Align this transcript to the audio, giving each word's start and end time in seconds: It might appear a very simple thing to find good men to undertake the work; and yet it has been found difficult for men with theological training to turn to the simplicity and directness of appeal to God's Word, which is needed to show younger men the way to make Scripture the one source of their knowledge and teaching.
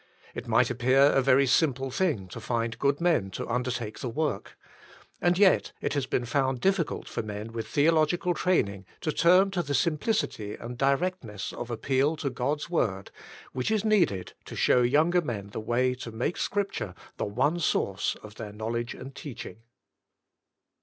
It 0.33 0.47
might 0.47 0.71
appear 0.71 1.11
a 1.11 1.21
very 1.21 1.45
simple 1.45 1.91
thing 1.91 2.27
to 2.29 2.41
find 2.41 2.79
good 2.79 2.99
men 2.99 3.29
to 3.37 3.47
undertake 3.47 3.99
the 3.99 4.09
work; 4.09 4.57
and 5.21 5.37
yet 5.37 5.73
it 5.79 5.93
has 5.93 6.07
been 6.07 6.25
found 6.25 6.59
difficult 6.59 7.07
for 7.07 7.21
men 7.21 7.51
with 7.51 7.67
theological 7.67 8.33
training 8.33 8.87
to 9.01 9.11
turn 9.11 9.51
to 9.51 9.61
the 9.61 9.75
simplicity 9.75 10.55
and 10.55 10.75
directness 10.75 11.53
of 11.53 11.69
appeal 11.69 12.15
to 12.15 12.31
God's 12.31 12.67
Word, 12.67 13.11
which 13.53 13.69
is 13.69 13.85
needed 13.85 14.33
to 14.45 14.55
show 14.55 14.81
younger 14.81 15.21
men 15.21 15.49
the 15.51 15.59
way 15.59 15.93
to 15.93 16.11
make 16.11 16.37
Scripture 16.37 16.95
the 17.17 17.25
one 17.25 17.59
source 17.59 18.15
of 18.23 18.33
their 18.33 18.51
knowledge 18.51 18.95
and 18.95 19.13
teaching. 19.13 19.57